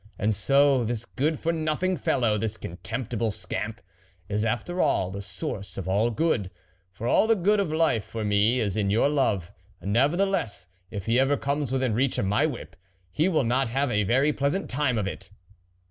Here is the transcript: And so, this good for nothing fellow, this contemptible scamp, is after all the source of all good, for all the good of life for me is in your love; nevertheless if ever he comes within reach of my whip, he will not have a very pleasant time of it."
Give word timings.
And 0.17 0.33
so, 0.33 0.83
this 0.83 1.05
good 1.05 1.39
for 1.39 1.53
nothing 1.53 1.95
fellow, 1.95 2.35
this 2.35 2.57
contemptible 2.57 3.29
scamp, 3.29 3.79
is 4.27 4.43
after 4.43 4.81
all 4.81 5.11
the 5.11 5.21
source 5.21 5.77
of 5.77 5.87
all 5.87 6.09
good, 6.09 6.49
for 6.91 7.05
all 7.07 7.27
the 7.27 7.35
good 7.35 7.59
of 7.59 7.71
life 7.71 8.03
for 8.03 8.25
me 8.25 8.59
is 8.59 8.75
in 8.75 8.89
your 8.89 9.09
love; 9.09 9.51
nevertheless 9.79 10.67
if 10.89 11.07
ever 11.07 11.35
he 11.35 11.39
comes 11.39 11.71
within 11.71 11.93
reach 11.93 12.17
of 12.17 12.25
my 12.25 12.47
whip, 12.47 12.75
he 13.11 13.29
will 13.29 13.43
not 13.43 13.69
have 13.69 13.91
a 13.91 14.01
very 14.01 14.33
pleasant 14.33 14.71
time 14.71 14.97
of 14.97 15.05
it." 15.05 15.29